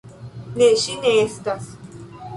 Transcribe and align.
Ne, 0.61 0.69
ŝi 0.85 0.97
ne 1.05 1.13
estas. 1.27 1.71